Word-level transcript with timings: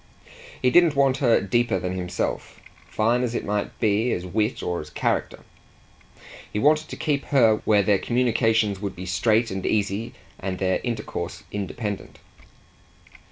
He 0.59 0.71
didn't 0.71 0.95
want 0.95 1.17
her 1.17 1.39
deeper 1.39 1.77
than 1.77 1.95
himself, 1.95 2.59
fine 2.89 3.21
as 3.21 3.35
it 3.35 3.45
might 3.45 3.79
be 3.79 4.11
as 4.13 4.25
wit 4.25 4.63
or 4.63 4.81
as 4.81 4.89
character; 4.89 5.41
he 6.51 6.57
wanted 6.57 6.89
to 6.89 6.95
keep 6.95 7.25
her 7.25 7.57
where 7.65 7.83
their 7.83 7.99
communications 7.99 8.79
would 8.79 8.95
be 8.95 9.05
straight 9.05 9.51
and 9.51 9.63
easy 9.63 10.15
and 10.39 10.57
their 10.57 10.79
intercourse 10.83 11.43
independent. 11.51 12.17